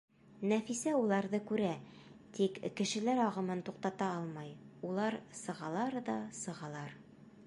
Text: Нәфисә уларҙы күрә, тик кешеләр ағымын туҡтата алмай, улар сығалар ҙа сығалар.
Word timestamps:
Нәфисә 0.51 0.91
уларҙы 0.99 1.39
күрә, 1.49 1.67
тик 2.37 2.57
кешеләр 2.79 3.21
ағымын 3.27 3.61
туҡтата 3.67 4.09
алмай, 4.21 4.49
улар 4.93 5.21
сығалар 5.43 5.99
ҙа 6.09 6.17
сығалар. 6.43 6.97